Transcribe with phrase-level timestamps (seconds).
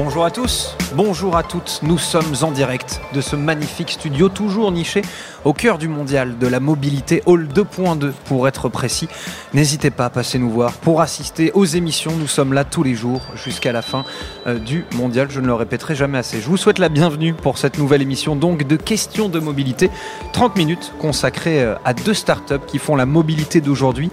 [0.00, 4.70] Bonjour à tous, bonjour à toutes, nous sommes en direct de ce magnifique studio toujours
[4.70, 5.02] niché
[5.44, 9.08] au cœur du mondial de la mobilité Hall 2.2 pour être précis.
[9.54, 12.94] N'hésitez pas à passer nous voir pour assister aux émissions, nous sommes là tous les
[12.94, 14.04] jours jusqu'à la fin
[14.46, 16.40] euh, du mondial, je ne le répéterai jamais assez.
[16.40, 19.90] Je vous souhaite la bienvenue pour cette nouvelle émission donc de questions de mobilité,
[20.32, 24.12] 30 minutes consacrées euh, à deux startups qui font la mobilité d'aujourd'hui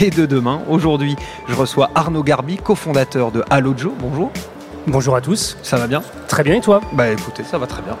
[0.00, 0.62] et de demain.
[0.68, 1.14] Aujourd'hui,
[1.46, 3.94] je reçois Arnaud Garbi, cofondateur de Allojo.
[4.00, 4.32] Bonjour.
[4.86, 5.56] Bonjour à tous.
[5.62, 6.80] Ça va bien Très bien et toi?
[6.92, 7.96] Bah écoutez, ça va très bien.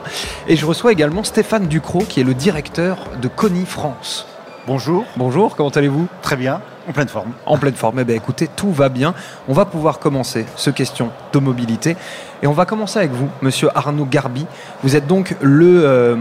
[0.48, 4.26] Et je reçois également Stéphane Ducrot qui est le directeur de Conny France.
[4.70, 5.04] Bonjour.
[5.16, 6.06] Bonjour, comment allez-vous?
[6.22, 7.32] Très bien, en pleine forme.
[7.44, 7.98] En pleine forme.
[7.98, 9.14] Eh bien écoutez, tout va bien.
[9.48, 11.96] On va pouvoir commencer ce question de mobilité.
[12.44, 14.46] Et on va commencer avec vous, monsieur Arnaud Garbi.
[14.84, 16.16] Vous êtes donc le euh,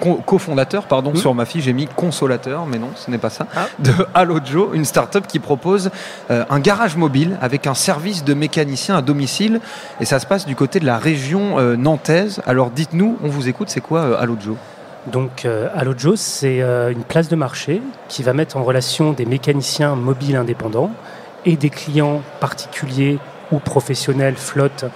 [0.00, 3.46] co- cofondateur, pardon, sur ma fiche, j'ai mis consolateur, mais non, ce n'est pas ça,
[3.54, 3.66] Ah.
[3.78, 5.92] de Allojo, une start-up qui propose
[6.32, 9.60] euh, un garage mobile avec un service de mécanicien à domicile.
[10.00, 12.42] Et ça se passe du côté de la région euh, nantaise.
[12.44, 14.56] Alors dites-nous, on vous écoute, c'est quoi Allojo
[15.06, 19.26] Donc euh, Allojo, c'est euh, une place de marché qui va mettre en relation des
[19.26, 20.90] mécaniciens mobiles indépendants
[21.44, 23.18] et des clients particuliers
[23.52, 24.86] ou professionnels flotte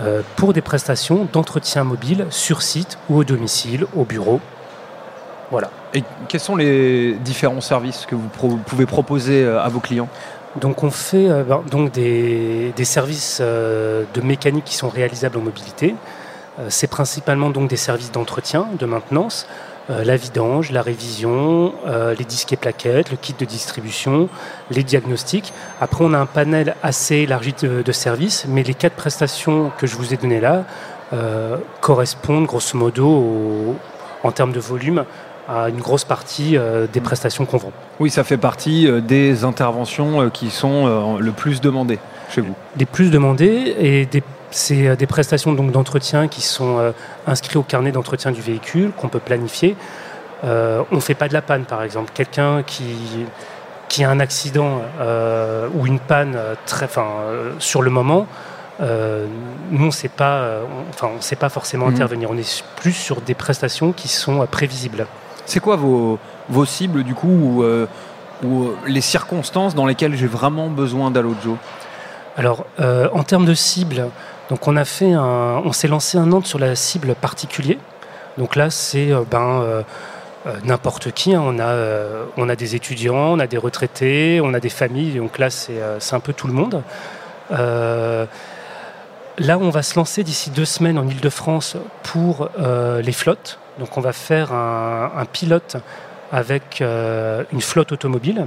[0.00, 4.40] euh, pour des prestations d'entretien mobile sur site ou au domicile, au bureau.
[5.50, 5.70] Voilà.
[5.94, 10.08] Et quels sont les différents services que vous pro- pouvez proposer euh, à vos clients?
[10.60, 15.38] Donc on fait euh, ben, donc des, des services euh, de mécanique qui sont réalisables
[15.38, 15.94] en mobilité.
[16.58, 19.46] Euh, c'est principalement donc des services d'entretien, de maintenance,
[19.90, 24.28] euh, la vidange, la révision, euh, les disques et plaquettes, le kit de distribution,
[24.70, 25.52] les diagnostics.
[25.80, 29.86] Après on a un panel assez élargi de, de services, mais les quatre prestations que
[29.86, 30.64] je vous ai données là
[31.12, 33.76] euh, correspondent grosso modo au-
[34.22, 35.04] en termes de volume
[35.46, 37.72] à une grosse partie euh, des prestations qu'on vend.
[38.00, 41.98] Oui, ça fait partie euh, des interventions qui sont le plus demandées
[42.30, 42.54] chez vous.
[42.78, 44.22] les plus demandés et des,
[44.54, 46.92] c'est euh, des prestations donc d'entretien qui sont euh,
[47.26, 49.76] inscrites au carnet d'entretien du véhicule qu'on peut planifier.
[50.44, 52.12] Euh, on ne fait pas de la panne par exemple.
[52.14, 52.96] Quelqu'un qui,
[53.88, 58.26] qui a un accident euh, ou une panne très, euh, sur le moment,
[58.80, 60.60] nous on ne sait pas,
[61.02, 61.94] on- on sait pas forcément Mhm.
[61.94, 62.28] intervenir.
[62.32, 65.06] On est plus sur des prestations qui sont prévisibles.
[65.46, 67.64] C'est quoi vos, vos cibles du coup ou,
[68.44, 71.56] ou, les circonstances dans lesquelles j'ai vraiment besoin d'Allojo
[72.36, 74.08] Alors, euh, en termes de cible,
[74.50, 77.78] donc on a fait un, on s'est lancé un an sur la cible particulier.
[78.38, 79.82] Donc là, c'est euh, ben euh,
[80.46, 81.34] euh, n'importe qui.
[81.34, 81.42] hein.
[82.36, 85.18] On a, des étudiants, on a des retraités, on a des familles.
[85.18, 85.80] Donc là, c'est
[86.12, 86.82] un peu tout le monde.
[89.36, 93.58] Là, on va se lancer d'ici deux semaines en Ile-de-France pour les flottes.
[93.78, 95.76] Donc on va faire un, pilote
[96.30, 98.46] avec une flotte automobile.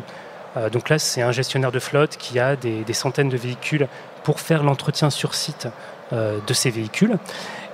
[0.57, 3.87] Euh, donc là, c'est un gestionnaire de flotte qui a des, centaines de véhicules
[4.23, 5.67] pour faire l'entretien sur site
[6.13, 7.17] euh, de ces véhicules.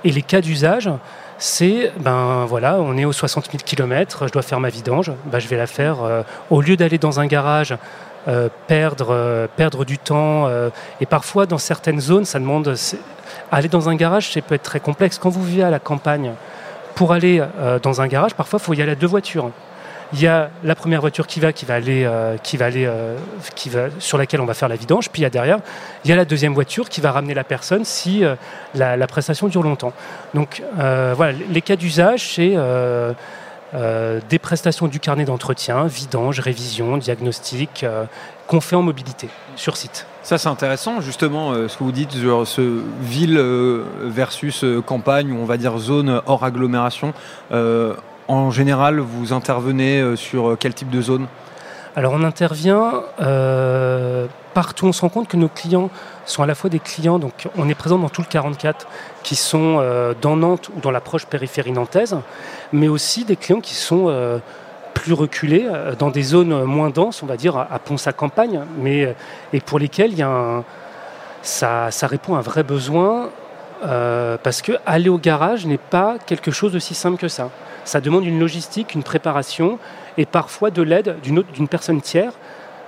[0.04, 0.90] Et les cas d'usage,
[1.38, 5.38] c'est, ben voilà, on est aux 60 000 km, je dois faire ma vidange, ben,
[5.38, 7.76] je vais la faire, euh, au lieu d'aller dans un garage,
[8.68, 10.48] perdre, perdre du temps,
[10.98, 12.74] et parfois dans certaines zones, ça demande,
[13.52, 15.18] aller dans un garage, ça peut être très complexe.
[15.18, 16.32] Quand vous vivez à la campagne,
[16.94, 17.44] pour aller
[17.82, 19.50] dans un garage, parfois, il faut y aller à deux voitures.
[20.14, 24.40] Il y a la première voiture qui va, qui va aller, euh, euh, sur laquelle
[24.40, 25.10] on va faire la vidange.
[25.10, 25.58] Puis il y a derrière,
[26.04, 28.36] il y a la deuxième voiture qui va ramener la personne si euh,
[28.76, 29.92] la, prestation dure longtemps.
[30.32, 32.56] Donc voilà, les cas d'usage, c'est
[33.72, 37.84] des prestations du carnet d'entretien, vidange, révision, diagnostic,
[38.46, 40.06] qu'on fait en mobilité sur site.
[40.22, 43.38] Ça c'est intéressant justement ce que vous dites sur ce ville
[44.04, 47.12] versus campagne ou on va dire zone hors agglomération.
[48.28, 51.26] En général, vous intervenez euh, sur euh, quel type de zone?
[51.96, 54.86] Alors on intervient euh, partout.
[54.86, 55.90] On se rend compte que nos clients
[56.26, 58.86] sont à la fois des clients, donc on est présent dans tout le 44,
[59.22, 59.80] qui sont
[60.20, 62.16] dans Nantes ou dans la proche périphérie nantaise,
[62.72, 64.12] mais aussi des clients qui sont
[64.94, 65.68] plus reculés,
[66.00, 69.14] dans des zones moins denses, on va dire à, à Pont-sa-Campagne, mais
[69.52, 70.64] et pour lesquels il y a un-
[71.42, 73.28] ça, ça répond à un vrai besoin.
[73.84, 77.50] Euh, parce que aller au garage n'est pas quelque chose d'aussi simple que ça.
[77.84, 79.78] Ça demande une logistique, une préparation
[80.16, 82.32] et parfois de l'aide d'une personne tiers.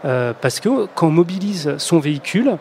[0.04, 2.56] euh, parce que quand on mobilise son véhicule,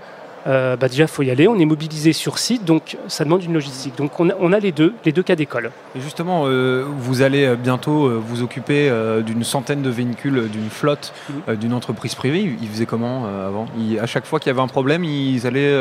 [0.47, 3.43] euh, bah déjà il faut y aller, on est mobilisé sur site, donc ça demande
[3.43, 3.95] une logistique.
[3.97, 5.71] Donc on a, on a les deux, les deux cas d'école.
[5.95, 11.13] Et justement, euh, vous allez bientôt vous occuper euh, d'une centaine de véhicules, d'une flotte,
[11.47, 12.55] d'une entreprise privée.
[12.61, 13.65] Ils faisaient comment avant?
[13.77, 15.75] Ils- À chaque fois qu'il y avait un problème, ils allaient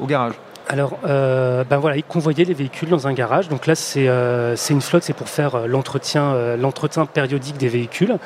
[0.00, 0.34] au garage.
[0.72, 3.50] Alors, euh, ben voilà, ils convoyaient les véhicules dans un garage.
[3.50, 8.16] Donc là, c'est euh, une flotte, c'est pour faire euh, l'entretien périodique des véhicules.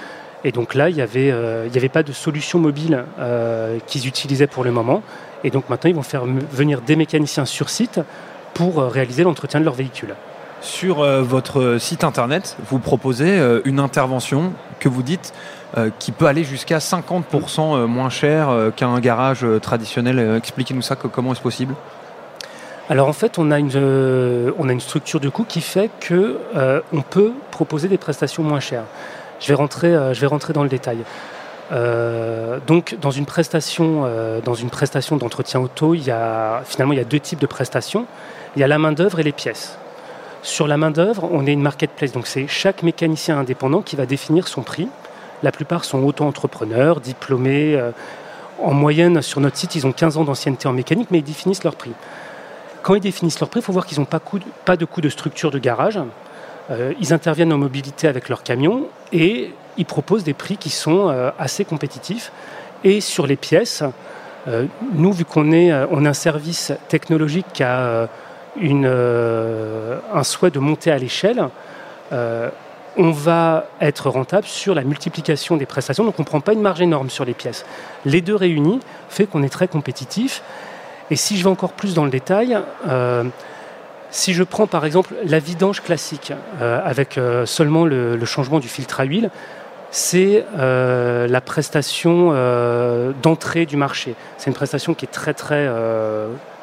[0.45, 3.05] Et donc là, il n'y avait, avait pas de solution mobile
[3.89, 5.03] qu'ils utilisaient pour le moment.
[5.43, 7.99] Et donc maintenant, ils vont faire venir des mécaniciens sur site
[8.55, 10.15] pour réaliser l'entretien de leur véhicule.
[10.61, 15.33] Sur votre site internet, vous proposez une intervention que vous dites
[15.99, 17.23] qui peut aller jusqu'à 50%
[17.59, 20.37] euh, moins cher qu'un garage traditionnel.
[20.37, 21.75] Expliquez-nous ça, comment est-ce possible?
[22.89, 27.03] Alors en fait, on a une, euh, structure de coût qui fait que euh, on
[27.03, 28.85] peut proposer des prestations moins chères.
[29.41, 30.99] Je vais rentrer, euh, dans le détail.
[31.73, 34.09] Euh, donc dans une prestation,
[34.45, 37.47] dans une prestation d'entretien auto, il y a finalement il y a deux types de
[37.47, 38.07] prestations.
[38.55, 39.77] Il y a la main d'œuvre et les pièces.
[40.43, 44.07] Sur la main d'œuvre, on est une marketplace, donc c'est chaque mécanicien indépendant qui va
[44.07, 44.89] définir son prix.
[45.43, 47.77] La plupart sont auto-entrepreneurs, diplômés.
[48.63, 51.65] en moyenne, sur notre site, ils ont 15 ans d'ancienneté en mécanique, mais ils définissent
[51.65, 51.93] leur prix.
[52.87, 55.51] Quand ils définissent leur prix, il faut voir qu'ils n'ont pas, de coût de structure
[55.51, 55.99] de garage.
[56.71, 61.09] Euh, ils interviennent en mobilité avec leur camion et ils proposent des prix qui sont
[61.09, 62.31] euh, assez compétitifs.
[62.85, 63.83] Et sur les pièces,
[64.47, 68.09] euh, nous, vu qu'on est, on est un service technologique qui a
[68.55, 71.49] un souhait de monter à l'échelle,
[72.13, 76.05] on va être rentable sur la multiplication des prestations.
[76.05, 77.67] Donc on ne prend pas une marge énorme sur les pièces.
[78.05, 78.79] Les deux réunis
[79.09, 80.45] fait qu'on est très compétitif.
[81.11, 82.59] Et si je vais encore plus dans le détail,
[82.89, 83.25] euh,
[84.11, 88.69] si je prends par exemple la vidange classique euh, avec euh, seulement le, changement du
[88.69, 89.31] filtre à huile,
[89.93, 92.33] c'est la prestation
[93.23, 94.15] d'entrée du marché.
[94.37, 95.71] C'est une prestation qui est très très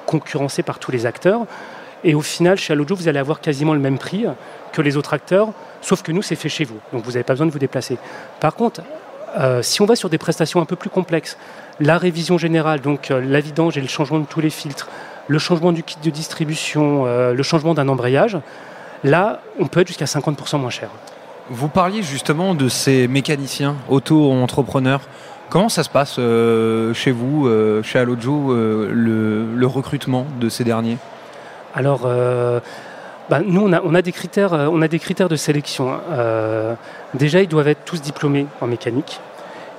[0.06, 1.46] concurrencée par tous les acteurs.
[2.04, 4.26] Et au final, chez Allojo, vous allez avoir quasiment le même prix
[4.74, 5.50] que les autres acteurs,
[5.82, 6.78] sauf que nous, c'est fait chez vous.
[6.92, 7.98] Donc vous n'avez pas besoin de vous déplacer.
[8.40, 8.82] Par contre,
[9.38, 11.38] euh, si on va sur des prestations un peu plus complexes,
[11.80, 14.90] la révision générale, donc euh, la vidange et le changement de tous les filtres,
[15.28, 18.38] le changement du kit de distribution, euh, le changement d'un embrayage,
[19.04, 20.90] là, on peut être jusqu'à 50% moins cher.
[21.50, 25.02] Vous parliez justement de ces mécaniciens auto-entrepreneurs.
[25.50, 27.50] Comment ça se passe chez vous,
[27.84, 30.98] chez Allojo, euh, le, le recrutement de ces derniers?
[31.76, 32.08] Alors,
[33.30, 35.94] bah, nous, on a, des critères, euh, on a des critères de sélection.
[35.94, 36.02] hein.
[36.12, 36.74] Euh,
[37.14, 39.22] déjà, ils doivent être tous diplômés en mécanique.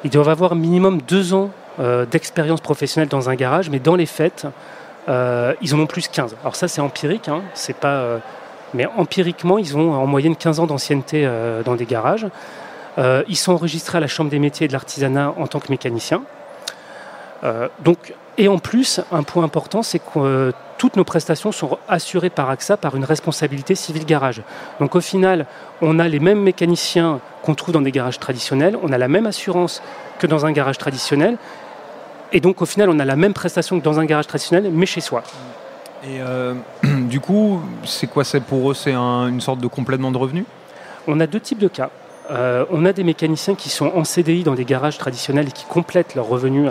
[0.03, 4.09] Ils doivent avoir minimum deux ans euh, d'expérience professionnelle dans un garage, mais dans les
[5.09, 6.37] euh, ils en ont plus 15.
[6.41, 8.21] Alors ça, c'est empirique, hein, c'est pas,
[8.73, 11.29] mais empiriquement, ils ont en moyenne 15 ans d'ancienneté
[11.65, 12.27] dans des garages.
[12.97, 16.23] Ils sont enregistrés à la Chambre des métiers et de l'artisanat en tant que mécaniciens.
[17.85, 20.53] Donc, et en plus, un point important, c'est que
[20.85, 24.43] toutes nos prestations sont assurées par AXA par une responsabilité civile garage.
[24.81, 25.47] Donc au final,
[25.81, 29.25] on a les mêmes mécaniciens qu'on trouve dans des garages traditionnels, on a la même
[29.25, 29.81] assurance
[30.19, 31.39] que dans un garage traditionnel,
[32.33, 34.85] et donc au final, on a la même prestation que dans un garage traditionnel, mais
[34.85, 35.23] chez soi.
[36.03, 36.53] Et euh,
[36.85, 40.45] du coup, c'est quoi c'est pour eux C'est un- une sorte de complément de revenus
[41.09, 41.89] On a deux types de cas.
[42.31, 45.65] Euh, on a des mécaniciens qui sont en CDI dans des garages traditionnels et qui
[45.65, 46.71] complètent leurs revenus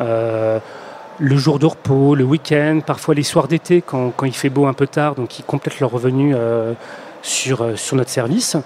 [0.00, 0.58] euh,
[1.18, 4.72] le jour de repos, le week-end, parfois les soirs d'été quand, il fait beau un
[4.72, 6.74] peu tard, donc ils complètent leurs revenus euh,
[7.22, 8.56] sur, euh, sur notre service.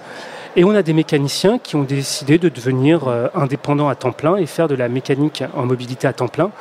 [0.55, 4.35] Et on a des mécaniciens qui ont décidé de devenir euh, indépendants à temps plein
[4.35, 6.51] et faire de la mécanique en mobilité à temps plein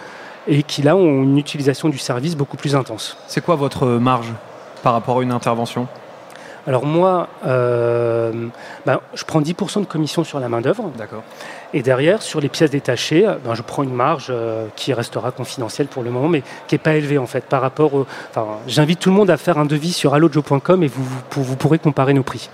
[0.46, 3.16] et qui là ont une utilisation du service beaucoup plus intense.
[3.26, 4.32] C'est quoi votre marge
[4.82, 5.86] par rapport à une intervention?
[6.66, 8.48] Alors moi, euh,
[8.86, 10.90] ben, je prends 10% de commission sur la main-d'œuvre.
[10.96, 11.22] D'accord.
[11.72, 15.86] Et derrière, sur les pièces détachées, ben, je prends une marge euh, qui restera confidentielle
[15.86, 18.06] pour le moment, mais qui n'est pas élevée en fait par rapport au.
[18.30, 21.56] Enfin, j'invite tout le monde à faire un devis sur allojo.com et vous, vous, vous
[21.56, 22.50] pourrez comparer nos prix.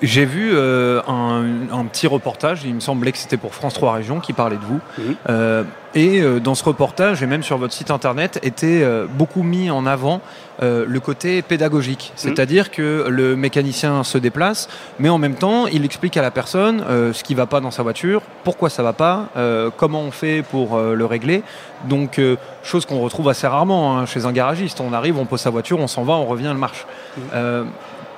[0.00, 3.94] J'ai vu euh, un, un petit reportage, il me semblait que c'était pour France 3
[3.94, 4.80] Régions qui parlait de vous.
[5.28, 5.64] Euh,
[5.94, 9.70] et euh, dans ce reportage, et même sur votre site internet, était euh, beaucoup mis
[9.70, 10.20] en avant
[10.62, 12.12] euh, le côté pédagogique.
[12.14, 14.68] C'est-à-dire que le mécanicien se déplace,
[15.00, 17.70] mais en même temps, il explique à la personne euh, ce qui va pas dans
[17.70, 21.42] sa voiture, pourquoi ça va pas, euh, comment on fait pour euh, le régler.
[21.88, 24.80] Donc, euh, chose qu'on retrouve assez rarement hein, chez un garagiste.
[24.80, 26.86] On arrive, on pose sa voiture, on s'en va, on revient, elle marche.
[27.16, 27.66] Mhm.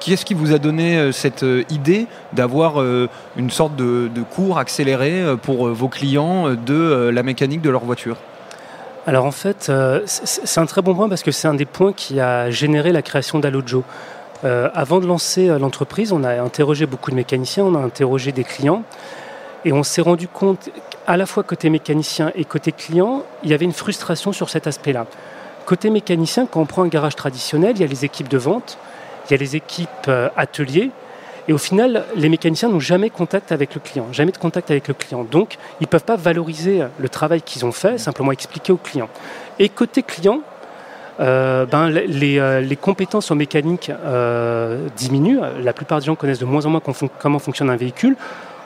[0.00, 3.76] Euh, qui est-ce qui vous a donné euh, cette euh, idée d'avoir euh, une sorte
[3.76, 8.16] de, cours accéléré pour vos clients de la mécanique de leur voiture?
[9.06, 9.72] Alors en fait,
[10.06, 13.02] c'est un très bon point parce que c'est un des points qui a généré la
[13.02, 13.82] création d'Allojo.
[14.44, 18.44] Euh, avant de lancer l'entreprise, on a interrogé beaucoup de mécaniciens, on a interrogé des
[18.44, 18.82] clients
[19.64, 20.70] et on s'est rendu compte
[21.06, 24.66] à la fois côté mécanicien et côté client, il y avait une frustration sur cet
[24.66, 25.06] aspect-là.
[25.64, 28.78] Côté mécanicien, quand on prend un garage traditionnel, il y a les équipes de vente,
[29.26, 30.90] il y a les équipes euh, ateliers
[31.48, 34.86] et au final, les mécaniciens n'ont jamais contact avec le client, jamais de contact avec
[34.86, 35.24] le client.
[35.24, 39.08] Donc, ils ne peuvent pas valoriser le travail qu'ils ont fait, simplement expliquer au client.
[39.58, 40.42] Et côté client,
[41.20, 45.40] euh, ben, les, euh, compétences en mécanique euh, diminuent.
[45.62, 46.82] La plupart des gens connaissent de moins en moins
[47.18, 48.16] comment fonctionne un véhicule.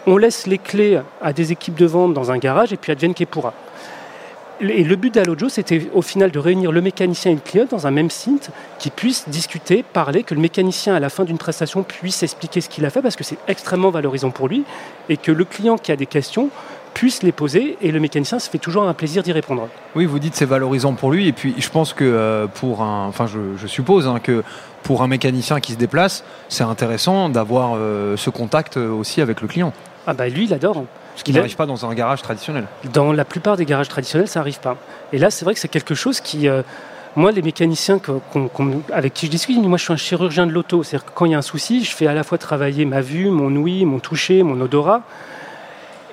[0.07, 3.15] On laisse les clés à des équipes de vente dans un garage et puis advienne
[3.15, 3.55] qui pourra.
[4.61, 7.87] Et le but d'Alojo, c'était au final de réunir le mécanicien et le client dans
[7.87, 11.83] un même site qui puissent discuter, parler, que le mécanicien à la fin d'une prestation
[11.83, 14.65] puisse expliquer ce qu'il a fait parce que c'est extrêmement valorisant pour lui
[15.09, 16.51] et que le client qui a des questions
[16.95, 19.69] puisse les poser et le mécanicien se fait toujours un plaisir d'y répondre.
[19.97, 23.07] Oui, vous dites c'est valorisant pour lui et puis je pense que euh, pour un,
[23.09, 24.45] enfin je, suppose hein, que
[24.85, 29.49] pour un mécanicien qui se déplace, c'est intéressant d'avoir euh, ce contact aussi avec le
[29.49, 29.73] client.
[30.07, 30.85] Ah bah lui il adore.
[31.17, 32.67] Ce qui n'arrive pas dans un garage traditionnel.
[32.93, 34.77] Dans la plupart des garages traditionnels, ça n'arrive pas.
[35.13, 36.63] Et là, c'est vrai que c'est quelque chose qui, euh,
[37.17, 38.01] moi, les mécaniciens
[38.93, 40.83] avec qui je discute, moi, je suis un chirurgien de l'auto.
[40.83, 43.01] C'est-à-dire que quand il y a un souci, je fais à la fois travailler ma
[43.01, 45.03] vue, mon ouïe, mon toucher, mon odorat.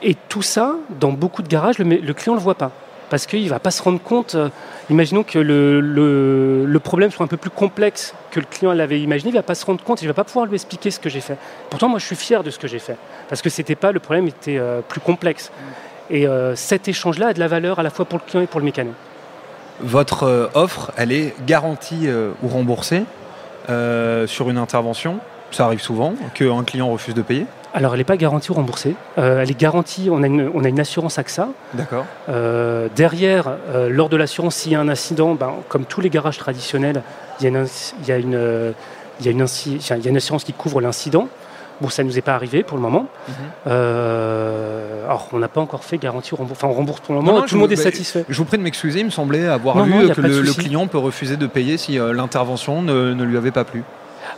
[0.03, 2.71] Et tout ça, dans beaucoup de garages, le, le client ne le voit pas.
[3.11, 4.35] Parce qu'il ne va pas se rendre compte.
[4.35, 4.47] Euh,
[4.89, 9.33] imaginons que le, problème soit un peu plus complexe que le client l'avait imaginé, il
[9.33, 11.09] ne va pas se rendre compte, il ne va pas pouvoir lui expliquer ce que
[11.09, 11.37] j'ai fait.
[11.69, 12.95] Pourtant, moi, je suis fier de ce que j'ai fait.
[13.27, 15.51] Parce que c'était pas, le problème était euh, plus complexe.
[16.09, 18.47] Et euh, cet échange-là a de la valeur à la fois pour le client et
[18.47, 18.93] pour le mécano.
[19.81, 22.07] Votre offre, elle est garantie
[22.43, 23.03] ou remboursée
[24.27, 25.17] sur une intervention.
[25.49, 28.95] Ça arrive souvent qu'un client refuse de payer alors, elle n'est pas garantie ou remboursée.
[29.17, 31.49] Euh, elle est garantie, on a une, on a une assurance AXA.
[31.73, 32.05] D'accord.
[32.29, 36.09] Euh, derrière, euh, lors de l'assurance, s'il y a un incident, ben, comme tous les
[36.09, 37.01] garages traditionnels,
[37.39, 37.67] il y a une,
[38.01, 38.73] il y a une,
[39.19, 41.29] il y a une, il y a une assurance qui couvre l'incident.
[41.79, 43.07] Bon, ça ne nous est pas arrivé pour le moment.
[43.27, 43.71] Mhm.
[45.05, 46.63] alors, on n'a pas encore fait garantie ou remboursée.
[46.63, 47.41] Enfin, on rembourse pour le moment.
[47.43, 48.25] tout le monde est satisfait.
[48.27, 48.99] Je vous prie de m'excuser.
[48.99, 53.13] Il me semblait avoir lu que le, client peut refuser de payer si l'intervention ne,
[53.13, 53.83] ne, lui avait pas plu.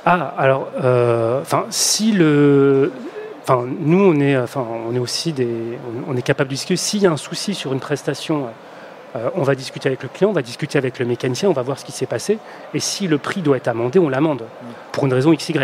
[0.05, 0.69] Ah, alors,
[1.41, 2.91] enfin, si le
[3.43, 6.77] Enfin, nous, on est, enfin, on est aussi des, on est capable de discuter.
[6.77, 8.47] S'il y a un souci sur une prestation,
[9.15, 11.61] euh, on va discuter avec le client, on va discuter avec le mécanicien, on va
[11.61, 12.39] voir ce qui s'est passé.
[12.73, 14.43] Et si le prix doit être amendé, on l'amende
[14.93, 15.59] pour une raison XY.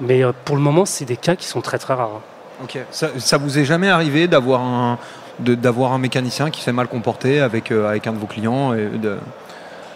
[0.00, 2.20] Mais euh, pour le moment, c'est des cas qui sont très très rares.
[2.62, 2.78] Ok.
[2.90, 7.96] Ça, ça vous est jamais arrivé d'avoir un, mécanicien qui s'est mal comporté avec, euh,
[8.04, 8.74] un de vos clients.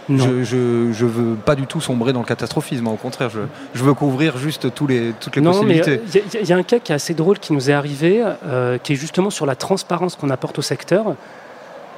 [0.08, 2.86] Je, ne veux pas du tout sombrer dans le catastrophisme.
[2.86, 6.00] Au contraire, je, veux couvrir juste tous les, toutes les possibilités.
[6.40, 8.94] Il y, a un cas qui est assez drôle qui nous est arrivé, euh, qui
[8.94, 11.14] est justement sur la transparence qu'on apporte au secteur.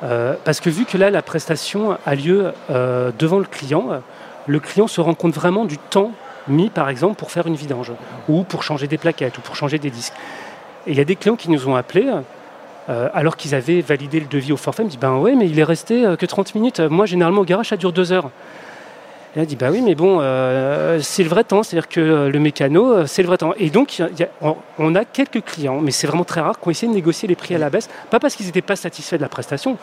[0.03, 4.03] Euh, parce que vu que là, la prestation a lieu euh, devant le client,
[4.47, 6.13] le client se rend compte vraiment du temps
[6.49, 7.93] mis, par exemple, pour faire une vidange,
[8.29, 10.15] ou pour changer des plaquettes, ou pour changer des disques.
[10.87, 12.11] Et il y a des clients qui nous ont appelés
[12.91, 15.49] euh, alors qu'ils avaient validé le devis au forfait, il me dit ben ouais, mais
[15.49, 16.81] il est resté euh, que 30 minutes.
[16.81, 18.31] Moi, généralement, au garage, ça dure deux heures.
[19.37, 22.39] Et a dit bah oui, mais bon, euh, c'est le vrai temps, c'est-à-dire que le
[22.41, 23.55] mécano, c'est le vrai temps.
[23.59, 24.03] Et donc,
[24.79, 27.37] on a quelques clients, mais c'est vraiment très rare, qui ont essayé de négocier les
[27.37, 29.77] prix à la baisse, pas parce qu'ils n'étaient pas satisfaits de la prestation,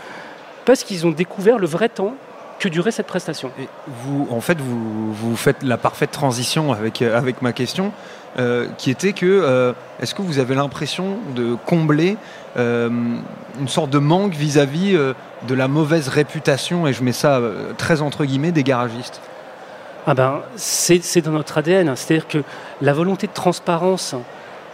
[0.65, 2.13] parce qu'ils ont découvert le vrai temps
[2.59, 3.51] que durait cette prestation.
[3.59, 7.91] Et vous, en fait, vous, vous faites la parfaite transition avec, avec ma question.
[8.39, 12.17] Euh, qui était que euh, est-ce que vous avez l'impression de combler
[12.55, 12.87] euh,
[13.59, 17.41] une sorte de manque vis-à-vis de la mauvaise réputation, et je mets ça
[17.79, 19.21] très entre guillemets, des garagistes?
[20.05, 22.43] Ah ben, c'est dans notre ADN, c'est-à-dire que
[22.79, 24.13] la volonté de transparence,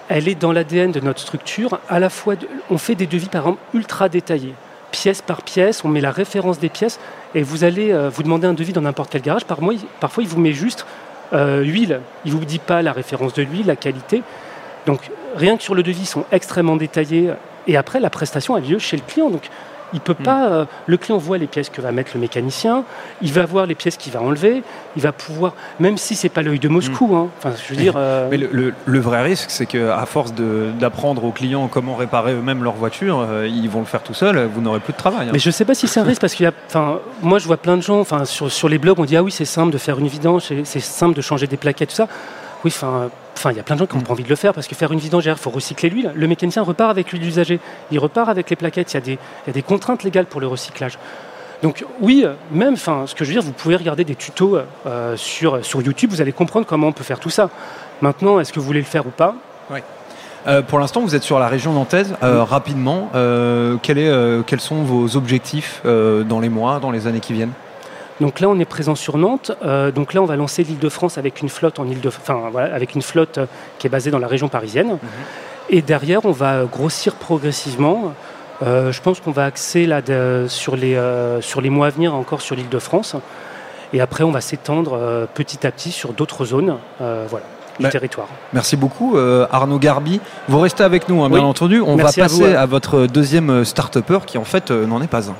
[0.09, 1.79] elle est dans l'ADN de notre structure.
[1.87, 2.35] À la fois,
[2.69, 4.55] on fait des devis par exemple ultra détaillés,
[4.93, 6.99] pièce par pièce, on met la référence des pièces,
[7.35, 9.43] et vous allez vous demander un devis dans n'importe quel garage.
[9.43, 10.85] Parfois, il vous met juste
[11.33, 14.21] euh, huile, il ne vous dit pas la référence de l'huile, la qualité.
[14.85, 17.31] Donc rien que sur le devis, ils sont extrêmement détaillés.
[17.65, 19.31] Et après, la prestation a lieu chez le client.
[19.93, 20.23] Il peut hmm.
[20.23, 20.47] pas.
[20.47, 22.83] Euh, le client voit les pièces que va mettre le mécanicien,
[23.21, 24.63] il va voir les pièces qu'il va enlever,
[24.95, 27.07] il va pouvoir, même si c'est pas l'œil de Moscou.
[27.07, 27.15] Hmm.
[27.15, 27.93] Hein, enfin, je veux dire.
[27.97, 32.73] Euh, Mais le, vrai risque, c'est qu'à force d'apprendre aux clients comment réparer eux-mêmes leur
[32.73, 34.49] voiture, ils vont le faire tout seuls.
[34.53, 35.27] Vous n'aurez plus de travail.
[35.27, 35.31] Hein.
[35.33, 36.53] Mais je sais pas si c'est un risque parce qu'il y a.
[36.67, 37.99] Enfin, moi, je vois plein de gens.
[37.99, 40.43] Enfin, sur, sur les blogs, on dit ah oui, c'est simple de faire une vidange,
[40.63, 42.07] c'est simple de changer des plaquettes, tout ça.
[42.63, 44.05] Oui, enfin, Enfin, il y a plein de gens qui n'ont mm.
[44.05, 46.11] pas envie de le faire parce que faire une vidangère, il faut recycler l'huile.
[46.15, 47.59] Le mécanicien repart avec l'huile usagée,
[47.91, 48.93] il repart avec les plaquettes.
[48.93, 50.97] Il y, a des, il y a des contraintes légales pour le recyclage.
[51.63, 55.15] Donc oui, même, enfin, ce que je veux dire, vous pouvez regarder des tutos euh,
[55.15, 57.49] sur, sur YouTube, vous allez comprendre comment on peut faire tout ça.
[58.01, 59.33] Maintenant, est-ce que vous voulez le faire ou pas?
[59.71, 59.79] Oui.
[60.45, 62.15] Euh, pour l'instant, vous êtes sur la région nantaise.
[62.21, 62.43] Euh, mm.
[62.43, 63.09] Rapidement,
[63.81, 67.53] quel est, quels sont vos objectifs dans les mois, dans les années qui viennent?
[68.21, 69.51] Donc là, on est présent sur Nantes.
[69.63, 73.01] Euh, donc là, on va lancer l'Île-de-France avec une flotte en de enfin, avec une
[73.01, 73.45] flotte euh,
[73.79, 74.91] qui est basée dans la région parisienne.
[74.91, 74.99] Mhm.
[75.69, 78.13] Et derrière, on va grossir progressivement.
[78.61, 80.01] Euh, je pense qu'on va axer là,
[80.47, 80.99] sur, les,
[81.41, 83.15] sur les mois à venir encore sur l'Île-de-France.
[83.93, 86.77] Et après, on va s'étendre petit à petit sur d'autres zones.
[86.99, 87.45] voilà
[87.79, 88.27] du bah, territoire.
[88.51, 89.17] Merci beaucoup
[89.51, 90.21] Arnaud Garbi.
[90.47, 91.81] Vous restez avec nous, hein, bien entendu.
[91.81, 95.35] On va passer à, à votre deuxième start-upper qui en fait n'en est pas un.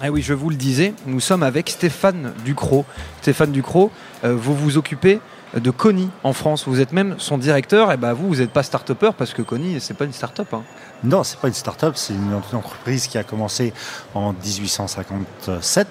[0.00, 2.84] Ah oui, je vous le disais, nous sommes avec Stéphane Ducrot.
[3.20, 3.90] Stéphane Ducrot,
[4.22, 5.18] euh, vous vous occupez
[5.56, 6.64] de Conny en France.
[6.66, 7.92] Vous êtes même son directeur.
[7.92, 10.48] Et bah vous, vous n'êtes pas start-upper parce que Conny, c'est pas une start-up.
[10.52, 10.62] hein.
[11.04, 13.72] Non, c'est pas une start-up, c'est une entreprise qui a commencé
[14.16, 15.86] en 1857.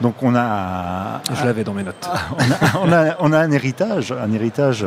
[0.00, 2.08] Donc on a, Je l'avais dans mes notes.
[2.38, 4.86] on a, on a- on a un héritage, un héritage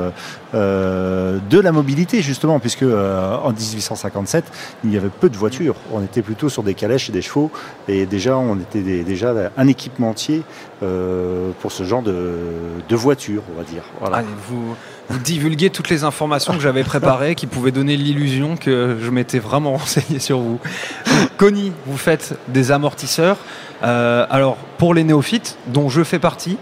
[0.56, 4.46] euh, de la mobilité justement, puisque euh, en 1857
[4.86, 5.76] il y avait peu de voitures.
[5.94, 7.52] On était plutôt sur des calèches et des chevaux,
[7.88, 10.44] et déjà on était des- déjà un équipementier
[10.82, 12.38] euh, pour ce genre de,
[12.88, 13.84] de voitures, on va dire.
[14.00, 14.18] Voilà.
[14.18, 14.76] Allez, vous,
[15.10, 19.40] vous divulguez toutes les informations que j'avais préparées qui pouvaient donner l'illusion que je m'étais
[19.40, 20.60] vraiment renseigné sur vous.
[21.38, 23.38] Conny, vous faites des amortisseurs.
[23.84, 26.58] Euh, alors, pour les néophytes, dont je fais partie,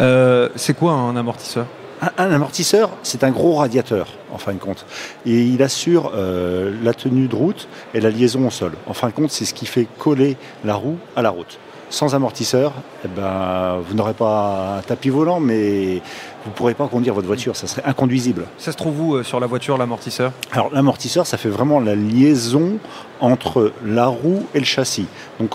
[0.00, 1.66] euh, c'est quoi un amortisseur?
[2.02, 4.84] Un, un amortisseur, c'est un gros radiateur, en fin de compte.
[5.24, 8.72] Et il assure euh, la tenue de route et la liaison au sol.
[8.86, 11.58] En fin de compte, c'est ce qui fait coller la roue à la route.
[11.88, 12.72] Sans amortisseur,
[13.04, 16.02] eh ben, vous n'aurez pas un tapis volant, mais
[16.44, 18.46] vous ne pourrez pas conduire votre voiture, ça serait inconduisible.
[18.58, 20.32] Ça se trouve où euh, sur la voiture, l'amortisseur?
[20.50, 22.78] Alors l'amortisseur, ça fait vraiment la liaison
[23.20, 25.06] entre la roue et le châssis.
[25.38, 25.54] Donc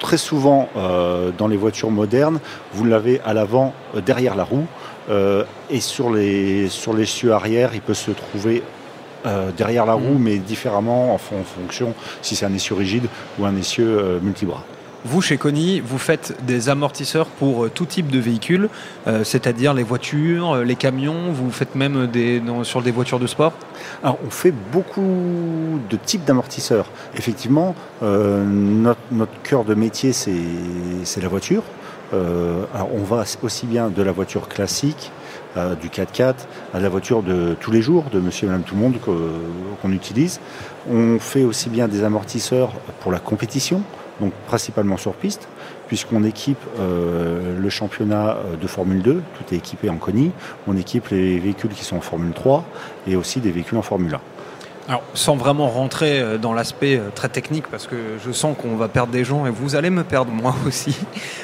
[0.00, 2.40] très souvent euh, dans les voitures modernes,
[2.72, 4.66] vous l'avez à l'avant, euh, derrière la roue,
[5.70, 8.62] et sur les sur les cieux arrière, il peut se trouver
[9.26, 13.06] euh, derrière la roue, mais différemment en, fon- en fonction si c'est un essieu rigide
[13.38, 14.62] ou un essieu euh, multibras.
[15.06, 18.68] Vous, chez Conny, vous faites des amortisseurs pour euh, tout type de véhicules,
[19.06, 23.26] euh, c'est-à-dire les voitures, euh, les camions, vous faites même des, sur des voitures de
[23.26, 23.54] sport?
[24.02, 26.90] Alors, on fait beaucoup de types d'amortisseurs.
[27.16, 31.62] Effectivement, notre, cœur de métier, c'est la voiture.
[32.12, 35.12] On va aussi bien de la voiture classique,
[35.56, 36.34] euh, du 4x4,
[36.74, 38.96] à la voiture de tous les jours, de monsieur et madame tout le monde
[39.82, 40.40] qu'on utilise.
[40.90, 43.82] On fait aussi bien des amortisseurs pour la compétition,
[44.20, 45.48] donc principalement sur piste,
[45.88, 50.30] puisqu'on équipe euh, le championnat de Formule 2, tout est équipé en CONI.
[50.66, 52.64] On équipe les véhicules qui sont en Formule 3
[53.06, 54.20] et aussi des véhicules en Formule 1.
[54.90, 58.74] Alors, sans vraiment rentrer euh, dans l'aspect euh, très technique, parce que je sens qu'on
[58.74, 60.98] va perdre des gens et vous allez me perdre moi aussi.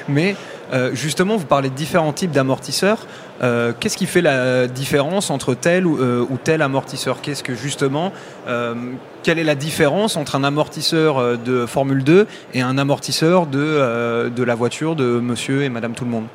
[0.09, 0.35] Mais
[0.73, 3.07] euh, justement, vous parlez de différents types d'amortisseurs.
[3.43, 7.55] Euh, Qu'est-ce qui fait la différence entre tel ou, euh, ou tel amortisseur Qu'est-ce que
[7.55, 8.13] justement,
[8.49, 8.75] euh,
[9.23, 13.59] quelle est la différence entre un amortisseur euh, de Formule 2 et un amortisseur de,
[13.59, 16.27] euh, de la voiture de Monsieur et Madame Tout le Monde?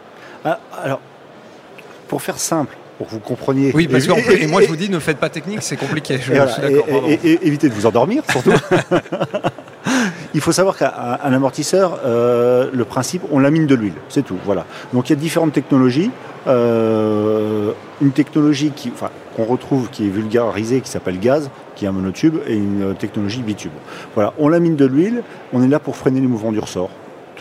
[0.46, 1.00] Ah, alors,
[2.08, 3.72] pour faire simple, pour que vous compreniez.
[3.74, 5.62] Oui, parce et- qu'en plus, et moi et- je vous dis, ne faites pas technique,
[5.62, 6.20] c'est compliqué.
[6.24, 8.52] Je, et suis et- et- et- évitez de vous endormir, surtout.
[10.34, 10.92] Il faut savoir qu'un
[11.22, 14.38] un amortisseur, euh, le principe, on lamine de l'huile, c'est tout.
[14.46, 14.66] Voilà.
[14.94, 16.12] Donc il y a différentes technologies.
[16.48, 18.72] Euh, une technologie
[19.36, 22.94] qu'on retrouve, qui est vulgarisée, qui s'appelle gaz, qui est un monotube, et une euh,
[22.94, 23.72] technologie bitube.
[24.16, 24.34] Voilà.
[24.40, 25.24] On lamine de l'huile.
[25.54, 26.90] On est là pour freiner les mouvements du ressort,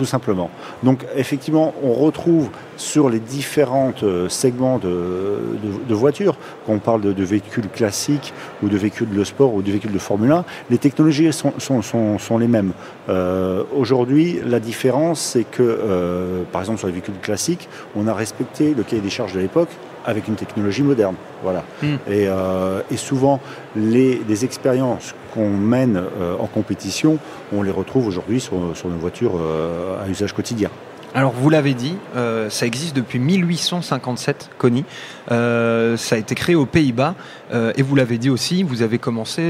[0.00, 0.48] tout simplement.
[0.82, 6.78] Donc effectivement, on retrouve sur les différents euh, segments de, de- de voitures, quand on
[6.78, 8.32] parle de, véhicules classiques
[8.62, 11.82] ou de véhicules de sport ou de véhicules de Formule 1, les technologies sont, sont-
[11.82, 12.72] sont- sont les mêmes.
[13.10, 18.14] Euh, Aujourd'hui, la différence, c'est que, euh, par exemple, sur les véhicules classiques, on a
[18.14, 19.68] respecté le cahier des charges de l'époque
[20.06, 21.14] avec une technologie moderne.
[21.42, 21.64] Voilà.
[21.82, 21.94] Hmm.
[22.08, 23.40] Et, euh, et souvent,
[23.76, 27.18] les, les expériences qu'on mène euh, en compétition,
[27.52, 30.70] on les retrouve aujourd'hui sur, sur nos voitures euh, à usage quotidien.
[31.12, 34.84] Alors vous l'avez dit, euh, ça existe depuis 1857, Conny.
[35.32, 37.14] Euh, ça a été créé aux Pays-Bas
[37.52, 39.42] euh, et vous l'avez dit aussi, vous avez commencé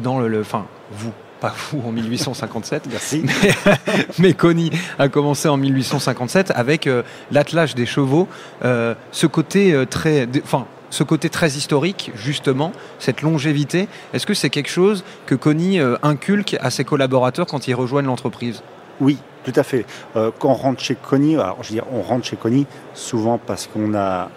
[0.00, 3.24] dans le, le- enfin vous, pas vous en 1857, Merci.
[4.18, 8.28] mais Conny a commencé en 1857 avec euh, l'attelage des chevaux.
[8.64, 13.88] Euh, ce côté euh, très, enfin ce côté très historique justement, cette longévité.
[14.12, 18.06] Est-ce que c'est quelque chose que Conny euh, inculque à ses collaborateurs quand ils rejoignent
[18.06, 18.62] l'entreprise?
[19.00, 19.84] Oui, tout à fait.
[20.14, 23.66] Quand on rentre chez Conny, alors je veux dire, on rentre chez Conny souvent parce
[23.66, 24.30] qu'on a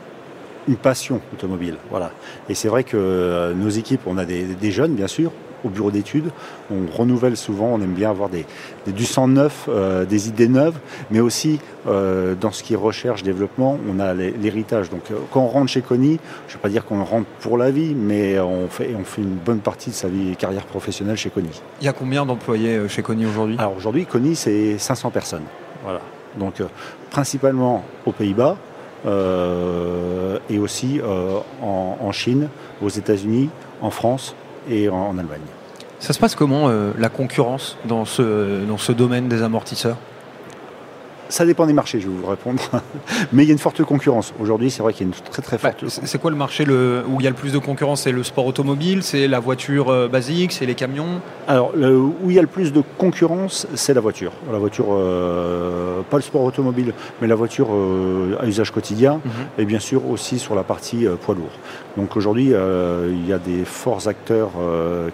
[0.68, 1.76] une passion automobile.
[1.92, 2.12] Voilà.
[2.50, 5.32] Et c'est vrai que nos équipes, on a des, des jeunes, bien sûr,
[5.68, 6.32] au bureau d'études.
[6.72, 8.46] On renouvelle souvent, on aime bien avoir des,
[8.86, 10.78] des- du sang neuf, euh, des idées neuves,
[11.12, 14.90] mais aussi euh, dans ce qui est recherche, développement, on a l'hé- l'héritage.
[14.90, 17.58] Donc euh, quand on rentre chez Conny, je ne vais pas dire qu'on rentre pour
[17.58, 21.18] la vie, mais on fait, on fait une bonne partie de sa vie carrière professionnelle
[21.18, 21.50] chez Conny.
[21.82, 23.56] Il y a combien d'employés chez Conny aujourd'hui?
[23.60, 25.44] Alors aujourd'hui, Conny, c'est 500 personnes.
[25.84, 26.02] Voilà.
[26.38, 26.56] Donc
[27.10, 28.58] principalement aux Pays-Bas
[29.06, 32.50] euh, et aussi euh, en, en Chine,
[32.82, 33.50] aux États-Unis,
[33.82, 34.36] en France
[34.70, 35.42] et en, Allemagne.
[36.00, 39.98] Ça se passe comment euh, la concurrence dans ce, dans ce domaine des amortisseurs?
[41.30, 42.62] Ça dépend des marchés, je vais vous répondre.
[43.34, 44.34] Mais il y a une forte concurrence.
[44.40, 45.86] Aujourd'hui, c'est vrai qu'il y a une très très Bah, forte.
[45.90, 48.02] c'est c'est quoi le marché le, où il y a le plus de concurrence?
[48.04, 51.22] C'est le sport automobile, c'est la voiture euh, basique, c'est les camions?
[51.48, 54.32] Alors, le- où il y a le plus de concurrence, c'est la voiture.
[54.52, 59.20] La voiture, euh, pas le sport automobile, mais la voiture euh, à usage quotidien,
[59.58, 61.52] et bien sûr aussi sur la partie poids lourd.
[61.98, 64.52] Donc aujourd'hui, il y a des forts acteurs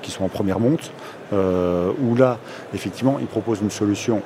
[0.02, 0.92] qui sont en première monte,
[1.32, 2.38] où là,
[2.74, 4.22] effectivement, ils proposent une solution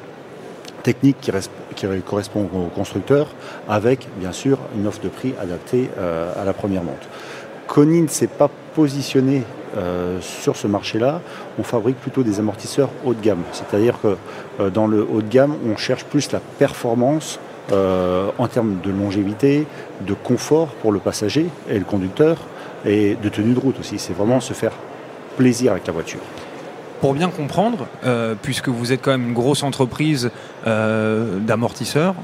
[0.90, 3.26] technique qui, res- qui correspond au constructeur,
[3.68, 7.06] avec bien sûr une offre de prix adaptée euh, à la première monte.
[7.68, 9.44] Connie ne s'est pas positionné
[9.76, 11.20] euh, sur ce marché-là.
[11.60, 13.44] On fabrique plutôt des amortisseurs haut de gamme.
[13.52, 14.16] C'est-à-dire que
[14.62, 17.40] euh, dans le haut de gamme, on cherche plus la performance
[18.44, 19.68] en termes de longévité,
[20.10, 22.38] de confort pour le passager et le conducteur,
[22.86, 24.00] et de tenue de route aussi.
[24.00, 24.72] C'est vraiment se faire
[25.36, 26.22] plaisir avec la voiture.
[27.02, 30.32] Pour bien comprendre, euh, puisque vous êtes quand même une grosse entreprise
[30.66, 32.16] euh, d'amortisseurs,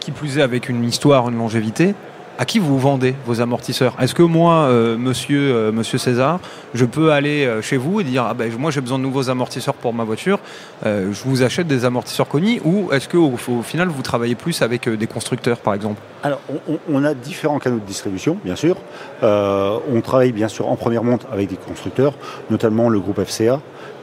[0.00, 1.94] qui plus est avec une histoire, une longévité,
[2.36, 3.94] à qui vous vendez vos amortisseurs?
[4.00, 6.40] Est-ce que moi, euh, monsieur, euh, monsieur César,
[6.74, 9.74] je peux aller chez vous et dire ah ben, moi j'ai besoin de nouveaux amortisseurs
[9.74, 10.38] pour ma voiture,
[10.84, 14.62] je vous achète des amortisseurs connus ou est-ce que au, au final vous travaillez plus
[14.62, 16.00] avec des constructeurs par exemple?
[16.22, 18.76] Alors, on, on- a différents canaux de distribution, bien sûr.
[19.22, 22.14] On travaille bien sûr en première monte avec des constructeurs,
[22.50, 23.60] notamment le groupe FCA,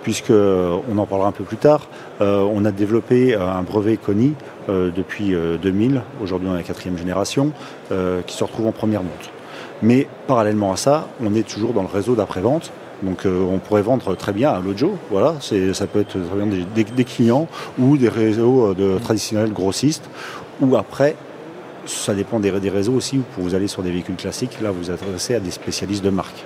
[0.07, 1.89] puisque euh, on en parlera un peu plus tard.
[2.21, 4.35] Euh, on a développé euh, un brevet CONI
[4.69, 6.01] depuis euh, 2000.
[6.23, 7.51] Aujourd'hui, on est la quatrième génération
[8.25, 9.29] qui se retrouve en première monte.
[9.81, 12.71] Mais parallèlement à ça, on est toujours dans le réseau d'après-vente.
[13.03, 16.17] Donc on pourrait vendre très bien à Lojo, voilà, ça peut être
[16.95, 20.09] des, clients ou des réseaux de traditionnels grossistes,
[20.61, 21.15] ou après
[21.87, 23.17] ça dépend des, des réseaux aussi.
[23.33, 26.09] Pour vous aller sur des véhicules classiques, là, vous vous adressez à des spécialistes de
[26.09, 26.43] marque.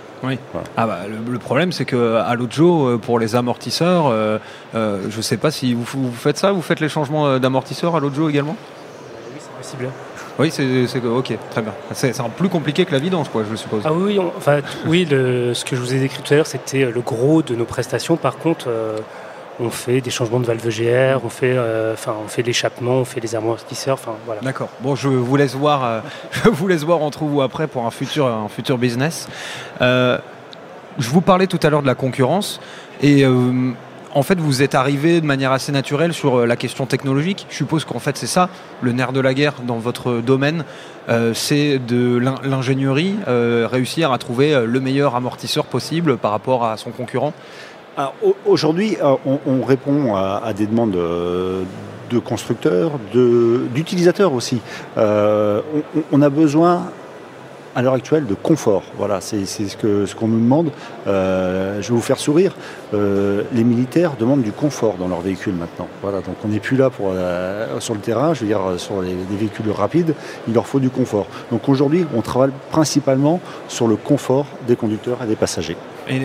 [0.77, 4.37] Ah bah, le, le problème c'est que à Lojo euh, pour les amortisseurs, euh,
[4.75, 7.99] euh, je sais pas si vous, vous faites ça, vous faites les changements d'amortisseurs à
[7.99, 8.55] Lojo également?
[9.33, 9.89] Oui, c'est possible.
[10.39, 11.73] Oui, c'est c'est- ok, très bien.
[11.93, 13.81] C'est c'est un plus compliqué que la vidange, quoi, je suppose.
[13.83, 16.47] Ah oui, on- enfin, oui le- ce que je vous ai décrit tout à l'heure,
[16.47, 18.15] c'était le gros de nos prestations.
[18.15, 18.99] Par contre, euh,
[19.59, 21.95] on fait des changements de valve GR, on fait, euh,
[22.45, 23.95] l'échappement, on fait les amortisseurs.
[23.95, 24.41] Enfin, voilà.
[24.41, 24.69] D'accord.
[24.81, 25.83] Bon, je vous laisse voir.
[25.83, 25.99] euh,
[26.31, 29.27] je vous laisse voir entre vous après pour un futur, business.
[29.81, 30.17] Euh,
[30.97, 32.59] je vous parlais tout à l'heure de la concurrence
[33.01, 33.25] et
[34.13, 37.47] en fait, vous êtes arrivé de manière assez naturelle sur la question technologique.
[37.49, 38.49] Je suppose qu'en fait, c'est ça
[38.81, 40.65] le nerf de la guerre dans votre domaine.
[41.33, 46.91] C'est de l'in- l'ingénierie, réussir à trouver le meilleur amortisseur possible par rapport à son
[46.91, 47.33] concurrent.
[48.23, 51.63] Au- Aujourd'hui, euh, on, on répond à, des demandes euh,
[52.09, 54.61] de constructeurs, d'utilisateurs aussi.
[54.97, 55.61] Euh,
[56.11, 56.87] on, a besoin,
[57.75, 58.83] à l'heure actuelle, de confort.
[58.97, 60.71] Voilà, c'est ce que ce qu'on nous demande.
[61.05, 62.53] Je vais vous faire sourire.
[62.93, 65.87] Les militaires demandent du confort dans leurs véhicules maintenant.
[66.01, 67.13] Voilà, donc on n'est plus là pour
[67.79, 68.33] sur le terrain.
[68.33, 70.13] Je veux dire, sur les, les véhicules rapides,
[70.49, 71.27] il leur faut du confort.
[71.49, 75.77] Donc aujourd'hui, on travaille principalement sur le confort des conducteurs et des passagers.
[76.11, 76.19] Et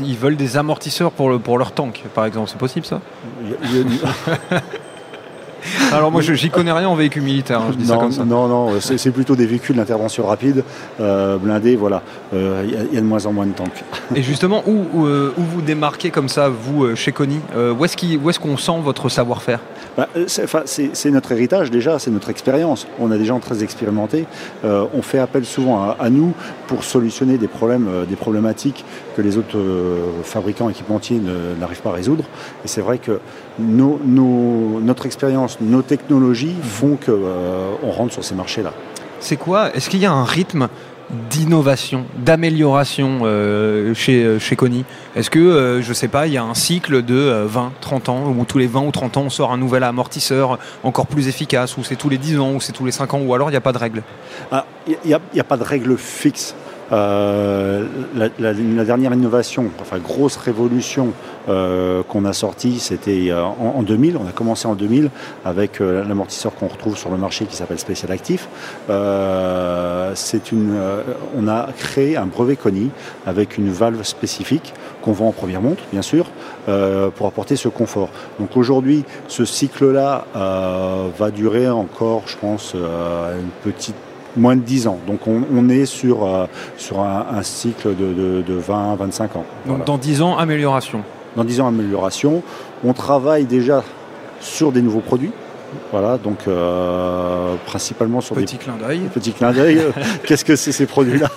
[0.00, 2.50] ils veulent des amortisseurs pour, le, pour leur tank, par exemple.
[2.50, 3.00] C'est possible ça?
[5.92, 7.60] Alors moi, je- j'y connais rien en véhicule militaire.
[7.60, 8.24] hein, je dis ça non, comme ça.
[8.24, 10.64] non, non, c'est plutôt des véhicules d'intervention rapide,
[11.00, 12.02] euh, blindés, voilà.
[12.34, 13.84] Euh, Il y, a- il y a de moins en moins de tanks.
[14.14, 17.12] Et justement, où, où, euh, où vous démarquez comme ça, vous, chez
[17.56, 19.60] Euh, Où est-ce qu'on sent votre savoir-faire?
[19.96, 22.86] Bah, c'est notre héritage déjà, c'est notre expérience.
[23.00, 24.26] On a des gens très expérimentés.
[24.64, 26.32] On fait appel souvent à, à nous
[26.68, 28.84] pour solutionner des problèmes, des problématiques
[29.16, 29.58] que les autres
[30.22, 31.20] fabricants équipementiers
[31.60, 32.24] n'arrivent pas à résoudre.
[32.64, 33.18] Et c'est vrai que
[33.58, 38.72] nos- nos- notre expérience, nos technologies font qu'on rentre sur ces marchés-là.
[39.20, 40.68] C'est quoi Est-ce qu'il y a un rythme
[41.30, 44.84] d'innovation, d'amélioration euh, chez, euh, chez Connie
[45.16, 48.08] Est-ce que, euh, je sais pas, il y a un cycle de euh, 20, 30
[48.10, 51.28] ans, où tous les 20 ou 30 ans, on sort un nouvel amortisseur encore plus
[51.28, 53.48] efficace, ou c'est tous les 10 ans, ou c'est tous les 5 ans, ou alors
[53.48, 54.02] il n'y a pas de règle?
[54.52, 56.54] Ah, Il n'y a, il y a pas de règle fixe.
[56.90, 57.84] Euh,
[58.16, 61.08] la, la- la dernière innovation, enfin grosse révolution
[61.48, 64.16] euh, qu'on a sortie, c'était euh, en, en 2000.
[64.16, 65.10] On a commencé en 2000
[65.44, 68.08] avec euh, l'amortisseur qu'on retrouve sur le marché qui s'appelle Special.
[68.90, 70.76] Euh, c'est une,
[71.36, 72.90] on a créé un brevet CONI
[73.26, 74.72] avec une valve spécifique
[75.02, 76.26] qu'on vend en première montre, bien sûr,
[77.16, 78.08] pour apporter ce confort.
[78.40, 83.94] Donc aujourd'hui, ce cycle-là va durer encore, je pense, une petite
[84.36, 84.98] moins de 10 ans.
[85.06, 89.36] Donc on, on est sur, euh, sur un, un cycle de, de, de 20 25
[89.36, 89.44] ans.
[89.66, 91.02] Donc dans 10 ans, amélioration.
[91.36, 92.42] Dans 10 ans, amélioration.
[92.84, 93.82] On travaille déjà
[94.40, 95.32] sur des nouveaux produits.
[95.92, 99.00] Voilà, donc euh, principalement sur Petit clin d'œil.
[99.00, 99.80] des petits clins d'œil.
[100.26, 101.28] Qu'est-ce que c'est ces produits-là?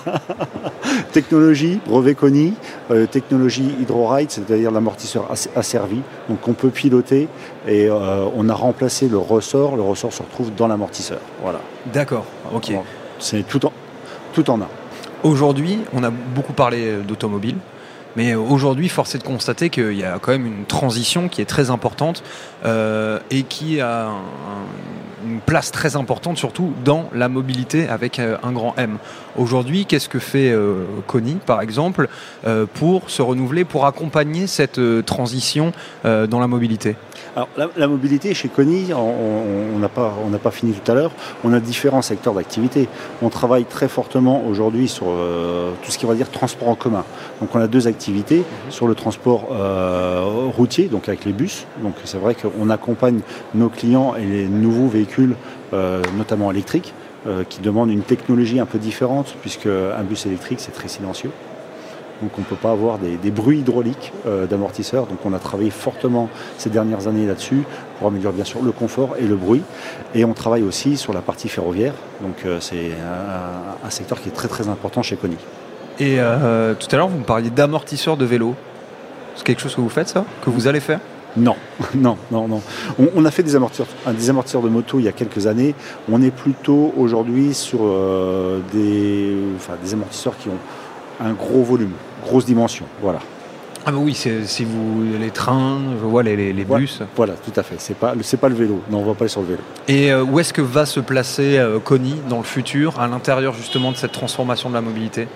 [1.12, 2.54] Technologie, brevet Koni,
[2.90, 6.00] euh, technologie HydroRide, c'est-à-dire l'amortisseur as- asservi.
[6.28, 7.28] Donc on peut piloter
[7.68, 9.76] et euh, on a remplacé le ressort.
[9.76, 11.18] Le ressort se retrouve dans l'amortisseur.
[11.42, 11.60] Voilà.
[11.92, 12.72] D'accord, ok.
[13.18, 13.72] C'est tout en,
[14.32, 14.68] tout en un.
[15.22, 17.56] Aujourd'hui, on a beaucoup parlé d'automobile,
[18.16, 21.46] mais aujourd'hui, force est de constater qu'il y a quand même une transition qui est
[21.46, 22.22] très importante
[22.64, 24.12] euh, et qui a un-
[25.26, 28.98] une place très importante, surtout dans la mobilité avec euh, un grand M.
[29.36, 32.08] Aujourd'hui, qu'est-ce que fait euh, Conny, par exemple,
[32.46, 35.72] euh, pour se renouveler, pour accompagner cette euh, transition
[36.04, 36.96] euh, dans la mobilité?
[37.34, 41.12] Alors, la, la mobilité chez Conny, on- n'a pas, on pas fini tout à l'heure.
[41.44, 42.88] On a différents secteurs d'activité.
[43.22, 47.04] On travaille très fortement aujourd'hui sur euh, tout ce qui va dire transport en commun.
[47.40, 50.22] Donc, on a deux activités sur le transport euh,
[50.56, 51.66] routier, donc avec les bus.
[51.82, 53.20] Donc, c'est vrai qu'on accompagne
[53.54, 55.11] nos clients et les nouveaux véhicules,
[55.72, 56.94] euh, notamment électriques,
[57.26, 61.30] euh, qui demandent une technologie un peu différente, puisque un bus électrique c'est très silencieux.
[62.20, 65.06] Donc on ne peut pas avoir des, bruits hydrauliques euh, d'amortisseurs.
[65.06, 67.64] Donc on a travaillé fortement ces dernières années là-dessus
[67.98, 69.62] pour améliorer bien sûr le confort et le bruit.
[70.14, 71.94] Et on travaille aussi sur la partie ferroviaire.
[72.20, 72.92] Donc c'est
[73.84, 75.36] un, secteur qui est très très important chez Conny.
[75.98, 78.54] Et tout à l'heure, vous me parliez d'amortisseurs de vélo.
[79.34, 80.24] C'est quelque chose que vous faites, ça?
[80.44, 81.00] Que vous allez faire?
[81.36, 81.56] Non,
[81.94, 82.60] non, non, non.
[82.98, 85.46] On, on a fait des amortisseurs, un- des amortisseurs de moto il y a quelques
[85.46, 85.74] années.
[86.10, 90.58] On est plutôt aujourd'hui sur euh, des, enfin, des amortisseurs qui ont
[91.24, 91.92] un gros volume,
[92.24, 92.84] grosse dimension.
[93.00, 93.20] Voilà.
[93.84, 96.78] Ah bah oui, c'est si vous les trains, je vois les, les- les Ouais.
[96.80, 97.00] bus.
[97.16, 97.74] Voilà, tout à fait.
[97.78, 98.80] C'est pas, c'est pas le vélo.
[98.90, 99.58] Non, on va pas aller sur le vélo.
[99.88, 103.54] Et euh, où est-ce que va se placer euh, Conny dans le futur, à l'intérieur
[103.54, 105.26] justement de cette transformation de la mobilité?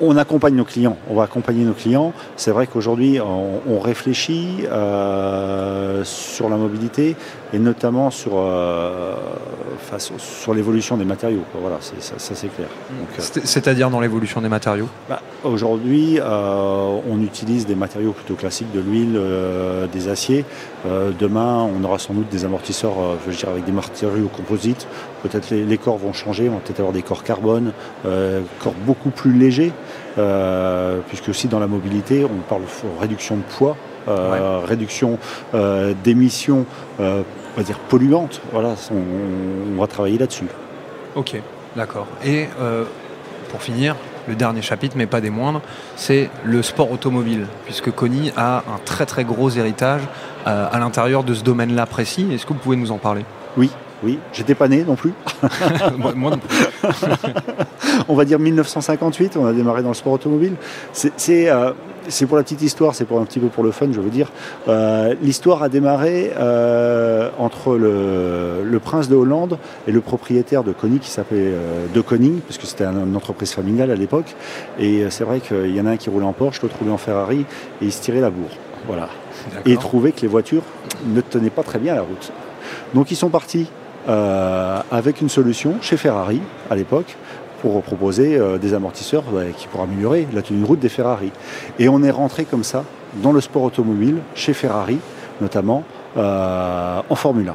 [0.00, 2.12] On accompagne nos clients, on va accompagner nos clients.
[2.36, 7.16] C'est vrai qu'aujourd'hui, on, on réfléchit euh, sur la mobilité
[7.52, 9.14] et notamment sur, euh,
[9.76, 11.42] enfin, sur, sur l'évolution des matériaux.
[11.60, 12.68] Voilà, c'est- ça, ça, c'est clair.
[12.90, 14.88] Donc, euh, C'est- C'est-à-dire dans l'évolution des matériaux?
[15.08, 20.44] Bah, Aujourd'hui, euh, on utilise des matériaux plutôt classiques, de l'huile, euh, des aciers.
[20.86, 24.28] Euh, demain, on aura sans doute des amortisseurs, euh, je veux dire, avec des matériaux
[24.36, 24.86] composites.
[25.22, 27.72] Peut-être les, les corps vont changer, on va peut-être avoir des corps carbone,
[28.06, 29.72] euh, corps beaucoup plus légers,
[30.16, 33.76] euh, puisque aussi dans la mobilité, on parle de réduction de poids,
[34.08, 35.18] euh, réduction
[36.04, 36.66] d'émissions,
[36.98, 37.24] on
[37.56, 38.40] va dire polluantes.
[38.52, 40.46] Voilà, on, on va travailler là-dessus.
[41.14, 41.40] Ok,
[41.76, 42.06] d'accord.
[42.24, 42.46] Et
[43.50, 43.96] pour finir,
[44.28, 45.62] le dernier chapitre, mais pas des moindres,
[45.96, 50.02] c'est le sport automobile, puisque Conny a un très très gros héritage
[50.46, 52.26] euh, à l'intérieur de ce domaine-là précis.
[52.30, 53.24] Est-ce que vous pouvez nous en parler?
[53.56, 53.70] Oui,
[54.02, 55.12] oui, j'étais pas né non plus.
[55.98, 56.56] moi, moi non plus.
[58.08, 60.54] on va dire 1958, on a démarré dans le sport automobile.
[60.92, 61.72] C'est euh,
[62.10, 64.08] c'est pour la petite histoire, c'est pour un petit peu pour le fun, je veux
[64.08, 64.30] dire.
[64.68, 70.72] Euh, L'histoire a démarré euh, entre le, le prince de Hollande et le propriétaire de
[70.72, 71.52] Conny qui s'appelait
[71.92, 74.34] De Koning, parce que c'était un- une entreprise familiale à l'époque.
[74.78, 76.96] Et c'est vrai qu'il y en a un qui roulait en Porsche, l'autre roulait en
[76.98, 77.40] Ferrari,
[77.82, 78.56] et il se tirait la bourre.
[78.86, 79.08] Voilà.
[79.66, 80.62] Et ils trouvaient que les voitures
[81.06, 82.32] ne tenaient pas très bien la route.
[82.94, 83.68] Donc ils sont partis
[84.08, 86.40] euh, avec une solution chez Ferrari
[86.70, 87.16] à l'époque
[87.62, 91.32] pour proposer euh, des amortisseurs euh, qui pourraient améliorer la tenue de route des Ferrari.
[91.78, 92.84] Et on est rentré comme ça
[93.22, 94.98] dans le sport automobile chez Ferrari
[95.40, 95.84] notamment
[96.16, 97.54] euh, en Formule 1.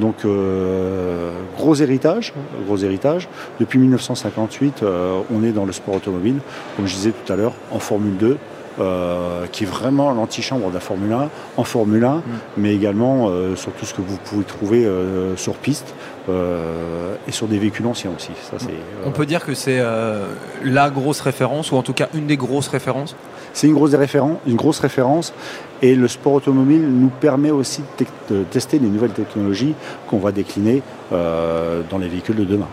[0.00, 2.32] Donc euh, gros héritage,
[2.66, 3.28] gros héritage.
[3.60, 6.36] Depuis 1958, euh, on est dans le sport automobile,
[6.76, 8.38] comme je disais tout à l'heure, en Formule 2,
[8.80, 12.22] euh, qui est vraiment l'antichambre de la Formule 1, en Formule 1,
[12.56, 15.94] mais également euh, sur tout ce que vous pouvez trouver euh, sur piste
[16.28, 18.30] euh, et sur des véhicules anciens aussi.
[18.42, 20.26] Ça, c'est, euh, On peut dire que c'est euh,
[20.64, 23.16] la grosse référence, ou en tout cas une des grosses références?
[23.54, 25.34] C'est une grosse, référence, une grosse référence
[25.82, 29.74] et le sport automobile nous permet aussi de, de tester les nouvelles technologies
[30.08, 30.82] qu'on va décliner
[31.12, 32.68] euh, dans les véhicules de demain.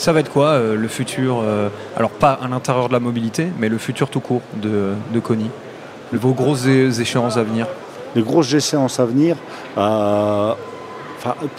[0.00, 3.48] Ça va être quoi euh, le futur euh, Alors pas à l'intérieur de la mobilité,
[3.58, 5.50] mais le futur tout court de, de Conny
[6.10, 7.66] Vos grosses échéances à venir?
[8.16, 9.36] Les grosses échéances à venir,
[9.76, 10.54] euh,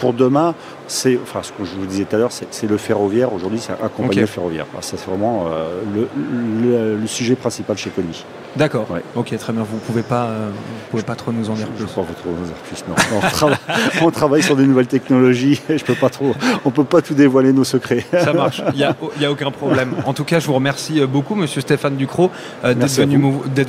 [0.00, 0.56] pour demain,
[0.88, 3.32] c'est, enfin, ce que je vous disais tout à l'heure, c'est, le ferroviaire.
[3.32, 4.20] Aujourd'hui, c'est accompagner Ok.
[4.22, 4.66] le ferroviaire.
[4.80, 5.46] C'est vraiment
[5.94, 6.08] le,
[6.60, 8.24] le- le sujet principal chez Conny.
[8.56, 8.90] D'accord.
[8.90, 9.02] Ouais.
[9.16, 9.62] Ok, très bien.
[9.62, 11.84] Vous pouvez pas, euh, vous pouvez pas trop nous en dire Je plus.
[11.84, 12.94] ne peux pas vous trop en dire plus, non.
[13.16, 13.58] On, travaille,
[14.02, 16.34] on travaille sur des nouvelles technologies et je peux pas trop,
[16.64, 18.04] on peut pas tout dévoiler nos secrets.
[18.12, 19.94] Ça marche, il n'y a, il y a aucun problème.
[20.06, 22.30] En tout cas, je vous remercie euh, beaucoup, monsieur Stéphane Ducrot,
[22.64, 23.18] euh, d'être venu,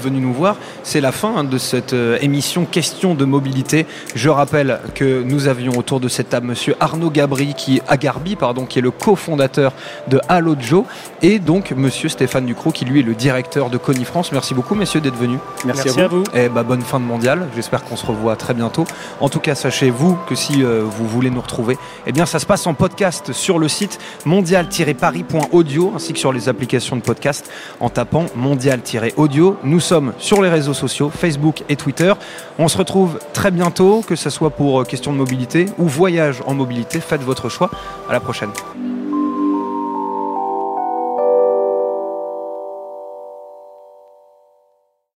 [0.02, 0.58] venu nous voir.
[0.84, 3.86] C'est la fin hein, de cette euh, émission Question de mobilité.
[4.16, 8.66] Je rappelle que nous avions autour de cette table monsieur Arnaud Gabri qui, Agarbi, pardon,
[8.66, 9.74] qui est le cofondateur
[10.08, 10.86] de Allo Joe,
[11.22, 14.04] et donc Monsieur Stéphane Ducrot qui lui est le directeur de Conifrance.
[14.04, 14.32] France.
[14.32, 15.40] Merci beaucoup, messieurs, d'être venus.
[15.66, 16.24] Merci, à vous.
[16.34, 17.48] Et bah, bonne fin de mondial.
[17.56, 18.86] J'espère qu'on se revoit très bientôt.
[19.20, 22.46] En tout cas, sachez-vous que si euh, vous voulez nous retrouver, eh bien, ça se
[22.46, 27.90] passe en podcast sur le site mondial-paris.audio ainsi que sur les applications de podcast en
[27.90, 29.58] tapant mondial-audio.
[29.64, 32.14] Nous sommes sur les réseaux sociaux, Facebook et Twitter.
[32.60, 36.42] On se retrouve très bientôt, que ce soit pour euh, question de mobilité ou voyage
[36.46, 37.00] en mobilité.
[37.00, 37.70] Faites votre choix.
[38.10, 38.50] À la prochaine.